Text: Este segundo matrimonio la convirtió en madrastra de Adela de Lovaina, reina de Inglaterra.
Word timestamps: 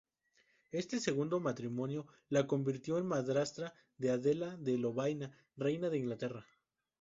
Este 0.71 0.99
segundo 0.99 1.39
matrimonio 1.39 2.07
la 2.27 2.47
convirtió 2.47 2.97
en 2.97 3.05
madrastra 3.05 3.75
de 3.99 4.09
Adela 4.09 4.57
de 4.57 4.79
Lovaina, 4.79 5.29
reina 5.55 5.91
de 5.91 5.99
Inglaterra. 5.99 6.47